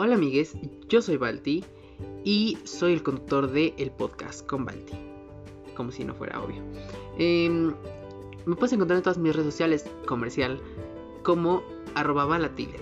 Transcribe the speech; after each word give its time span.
Hola 0.00 0.14
amigues, 0.14 0.56
yo 0.88 1.02
soy 1.02 1.16
Balti 1.16 1.64
y 2.22 2.56
soy 2.62 2.92
el 2.92 3.02
conductor 3.02 3.50
de 3.50 3.74
el 3.78 3.90
podcast 3.90 4.46
con 4.46 4.64
Balti. 4.64 4.92
Como 5.76 5.90
si 5.90 6.04
no 6.04 6.14
fuera 6.14 6.40
obvio. 6.40 6.62
Em, 7.18 7.74
me 8.46 8.54
puedes 8.54 8.72
encontrar 8.72 8.98
en 8.98 9.02
todas 9.02 9.18
mis 9.18 9.34
redes 9.34 9.50
sociales 9.52 9.84
comercial 10.06 10.60
como 11.24 11.64
arroba 11.96 12.26
balatile. 12.26 12.78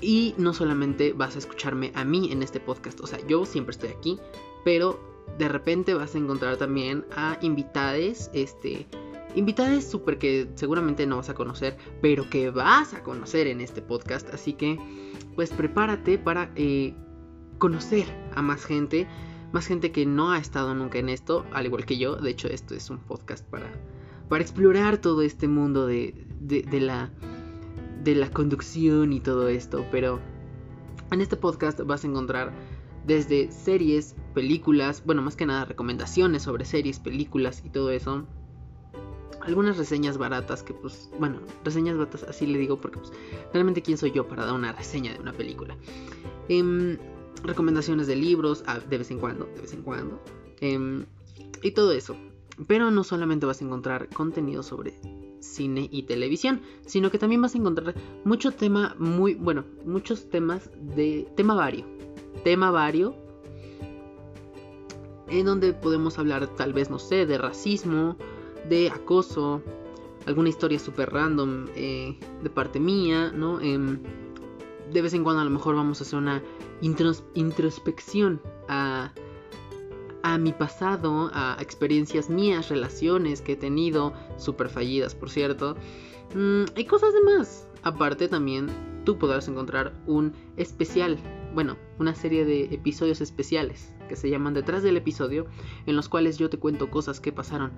Y 0.00 0.34
no 0.38 0.54
solamente 0.54 1.12
vas 1.12 1.36
a 1.36 1.38
escucharme 1.38 1.92
a 1.94 2.04
mí 2.04 2.32
en 2.32 2.42
este 2.42 2.58
podcast, 2.58 2.98
o 3.00 3.06
sea, 3.06 3.24
yo 3.28 3.46
siempre 3.46 3.70
estoy 3.70 3.90
aquí, 3.90 4.18
pero 4.64 4.98
de 5.38 5.48
repente 5.48 5.94
vas 5.94 6.16
a 6.16 6.18
encontrar 6.18 6.56
también 6.56 7.04
a 7.14 7.38
invitades, 7.42 8.28
este, 8.34 8.88
invitades 9.34 9.88
súper 9.88 10.18
que 10.18 10.48
seguramente 10.54 11.06
no 11.06 11.16
vas 11.16 11.28
a 11.28 11.34
conocer, 11.34 11.76
pero 12.00 12.28
que 12.28 12.50
vas 12.50 12.94
a 12.94 13.02
conocer 13.02 13.46
en 13.46 13.60
este 13.60 13.82
podcast, 13.82 14.32
así 14.32 14.52
que 14.52 14.78
pues 15.34 15.50
prepárate 15.50 16.18
para 16.18 16.50
eh, 16.56 16.94
conocer 17.58 18.06
a 18.34 18.42
más 18.42 18.64
gente, 18.64 19.06
más 19.52 19.66
gente 19.66 19.92
que 19.92 20.06
no 20.06 20.32
ha 20.32 20.38
estado 20.38 20.74
nunca 20.74 20.98
en 20.98 21.08
esto, 21.08 21.44
al 21.52 21.66
igual 21.66 21.86
que 21.86 21.98
yo, 21.98 22.16
de 22.16 22.30
hecho 22.30 22.48
esto 22.48 22.74
es 22.74 22.90
un 22.90 22.98
podcast 22.98 23.46
para, 23.46 23.70
para 24.28 24.42
explorar 24.42 24.98
todo 24.98 25.22
este 25.22 25.48
mundo 25.48 25.86
de, 25.86 26.26
de 26.40 26.80
la 26.80 27.10
de 28.02 28.14
la 28.14 28.30
conducción 28.30 29.12
y 29.12 29.20
todo 29.20 29.48
esto, 29.48 29.84
pero 29.90 30.20
en 31.10 31.20
este 31.20 31.36
podcast 31.36 31.80
vas 31.80 32.04
a 32.04 32.06
encontrar 32.06 32.52
desde 33.06 33.50
series, 33.50 34.14
películas, 34.34 35.02
bueno, 35.04 35.22
más 35.22 35.36
que 35.36 35.46
nada 35.46 35.64
recomendaciones 35.64 36.42
sobre 36.42 36.64
series, 36.64 36.98
películas 36.98 37.62
y 37.64 37.70
todo 37.70 37.90
eso. 37.90 38.26
Algunas 39.40 39.78
reseñas 39.78 40.18
baratas 40.18 40.62
que 40.62 40.74
pues, 40.74 41.10
bueno, 41.18 41.40
reseñas 41.64 41.96
baratas 41.96 42.24
así 42.24 42.46
le 42.46 42.58
digo 42.58 42.80
porque 42.80 42.98
pues 42.98 43.12
realmente 43.52 43.82
quién 43.82 43.96
soy 43.96 44.12
yo 44.12 44.28
para 44.28 44.44
dar 44.44 44.54
una 44.54 44.72
reseña 44.72 45.12
de 45.12 45.20
una 45.20 45.32
película. 45.32 45.76
Em, 46.48 46.98
recomendaciones 47.44 48.06
de 48.06 48.16
libros, 48.16 48.62
ah, 48.66 48.78
de 48.78 48.98
vez 48.98 49.10
en 49.10 49.18
cuando, 49.18 49.46
de 49.46 49.62
vez 49.62 49.72
en 49.72 49.82
cuando. 49.82 50.20
Em, 50.60 51.06
y 51.62 51.70
todo 51.72 51.92
eso. 51.92 52.16
Pero 52.66 52.90
no 52.90 53.04
solamente 53.04 53.46
vas 53.46 53.62
a 53.62 53.64
encontrar 53.64 54.08
contenido 54.08 54.62
sobre 54.62 54.94
cine 55.40 55.88
y 55.90 56.02
televisión, 56.02 56.60
sino 56.86 57.10
que 57.10 57.18
también 57.18 57.40
vas 57.40 57.54
a 57.54 57.58
encontrar 57.58 57.94
mucho 58.24 58.52
tema 58.52 58.94
muy, 58.98 59.34
bueno, 59.34 59.64
muchos 59.84 60.28
temas 60.28 60.70
de 60.78 61.26
tema 61.36 61.54
vario, 61.54 61.86
tema 62.44 62.70
vario, 62.70 63.14
en 65.28 65.46
donde 65.46 65.72
podemos 65.72 66.18
hablar 66.18 66.46
tal 66.56 66.72
vez, 66.72 66.90
no 66.90 66.98
sé, 66.98 67.24
de 67.26 67.38
racismo, 67.38 68.16
de 68.70 68.88
acoso, 68.88 69.60
alguna 70.24 70.48
historia 70.48 70.78
súper 70.78 71.12
random 71.12 71.66
eh, 71.74 72.18
de 72.42 72.50
parte 72.50 72.80
mía, 72.80 73.30
¿no? 73.34 73.60
Em, 73.60 74.00
de 74.90 75.02
vez 75.02 75.12
en 75.12 75.22
cuando 75.22 75.42
a 75.42 75.44
lo 75.44 75.50
mejor 75.50 75.74
vamos 75.76 76.00
a 76.00 76.04
hacer 76.04 76.18
una 76.18 76.42
introspección 77.34 78.40
a 78.68 79.12
a 80.22 80.38
mi 80.38 80.52
pasado, 80.52 81.30
a 81.32 81.56
experiencias 81.60 82.28
mías, 82.28 82.68
relaciones 82.68 83.40
que 83.40 83.52
he 83.52 83.56
tenido, 83.56 84.12
súper 84.36 84.68
fallidas 84.68 85.14
por 85.14 85.30
cierto, 85.30 85.76
mm, 86.34 86.64
y 86.76 86.84
cosas 86.84 87.14
demás. 87.14 87.66
Aparte 87.82 88.28
también 88.28 88.68
tú 89.04 89.18
podrás 89.18 89.48
encontrar 89.48 89.92
un 90.06 90.32
especial, 90.56 91.18
bueno, 91.54 91.76
una 91.98 92.14
serie 92.14 92.44
de 92.44 92.64
episodios 92.74 93.20
especiales 93.20 93.94
que 94.08 94.16
se 94.16 94.28
llaman 94.28 94.54
detrás 94.54 94.82
del 94.82 94.96
episodio, 94.96 95.46
en 95.86 95.96
los 95.96 96.08
cuales 96.08 96.36
yo 96.38 96.50
te 96.50 96.58
cuento 96.58 96.90
cosas 96.90 97.20
que 97.20 97.32
pasaron, 97.32 97.70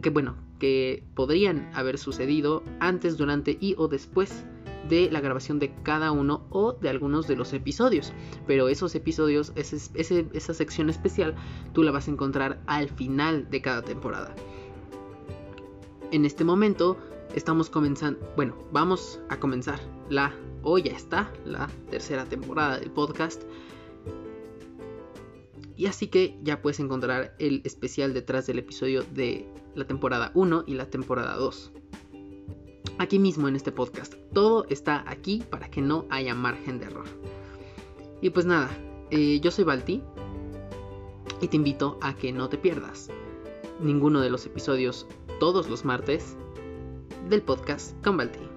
que 0.00 0.10
bueno, 0.10 0.36
que 0.58 1.04
podrían 1.14 1.70
haber 1.74 1.98
sucedido 1.98 2.62
antes, 2.78 3.16
durante 3.16 3.58
y 3.60 3.74
o 3.78 3.88
después 3.88 4.44
de 4.88 5.10
la 5.10 5.20
grabación 5.20 5.58
de 5.58 5.72
cada 5.82 6.12
uno 6.12 6.46
o 6.50 6.72
de 6.72 6.88
algunos 6.88 7.26
de 7.26 7.36
los 7.36 7.52
episodios. 7.52 8.12
Pero 8.46 8.68
esos 8.68 8.94
episodios, 8.94 9.52
esa 9.56 10.54
sección 10.54 10.90
especial, 10.90 11.34
tú 11.72 11.82
la 11.82 11.90
vas 11.90 12.08
a 12.08 12.10
encontrar 12.10 12.60
al 12.66 12.88
final 12.88 13.48
de 13.50 13.60
cada 13.62 13.82
temporada. 13.82 14.34
En 16.10 16.24
este 16.24 16.44
momento 16.44 16.98
estamos 17.34 17.70
comenzando, 17.70 18.20
bueno, 18.36 18.56
vamos 18.72 19.20
a 19.28 19.38
comenzar 19.38 19.80
la, 20.08 20.34
o 20.62 20.78
ya 20.78 20.92
está, 20.92 21.32
la 21.44 21.68
tercera 21.90 22.24
temporada 22.24 22.78
del 22.78 22.90
podcast. 22.90 23.42
Y 25.76 25.86
así 25.86 26.08
que 26.08 26.38
ya 26.42 26.62
puedes 26.62 26.80
encontrar 26.80 27.34
el 27.38 27.62
especial 27.64 28.14
detrás 28.14 28.46
del 28.46 28.58
episodio 28.58 29.02
de 29.14 29.48
la 29.74 29.86
temporada 29.86 30.30
1 30.34 30.64
y 30.66 30.74
la 30.74 30.90
temporada 30.90 31.34
2 31.36 31.72
aquí 32.98 33.18
mismo 33.18 33.48
en 33.48 33.56
este 33.56 33.72
podcast. 33.72 34.14
Todo 34.32 34.66
está 34.68 35.04
aquí 35.06 35.42
para 35.50 35.70
que 35.70 35.82
no 35.82 36.06
haya 36.10 36.34
margen 36.34 36.78
de 36.78 36.86
error. 36.86 37.06
Y 38.20 38.30
pues 38.30 38.46
nada, 38.46 38.70
eh, 39.10 39.40
yo 39.40 39.50
soy 39.50 39.64
Balti 39.64 40.02
y 41.40 41.48
te 41.48 41.56
invito 41.56 41.98
a 42.00 42.14
que 42.14 42.32
no 42.32 42.48
te 42.48 42.58
pierdas 42.58 43.10
ninguno 43.80 44.20
de 44.20 44.30
los 44.30 44.46
episodios 44.46 45.06
todos 45.40 45.68
los 45.68 45.84
martes 45.84 46.36
del 47.32 47.42
podcast 47.42 47.94
con 48.04 48.18
Balti. 48.18 48.51